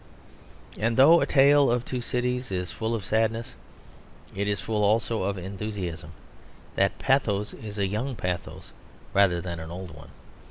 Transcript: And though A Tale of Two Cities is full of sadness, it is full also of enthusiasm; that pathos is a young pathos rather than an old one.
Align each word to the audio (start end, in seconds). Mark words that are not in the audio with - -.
And 0.79 0.97
though 0.97 1.21
A 1.21 1.27
Tale 1.27 1.69
of 1.69 1.85
Two 1.85 2.01
Cities 2.01 2.49
is 2.51 2.71
full 2.71 2.95
of 2.95 3.05
sadness, 3.05 3.53
it 4.35 4.47
is 4.47 4.59
full 4.59 4.83
also 4.83 5.21
of 5.21 5.37
enthusiasm; 5.37 6.13
that 6.73 6.97
pathos 6.97 7.53
is 7.53 7.77
a 7.77 7.85
young 7.85 8.15
pathos 8.15 8.71
rather 9.13 9.39
than 9.41 9.59
an 9.59 9.69
old 9.69 9.91
one. 9.91 10.09